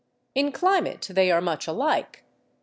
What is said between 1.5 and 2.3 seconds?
alike.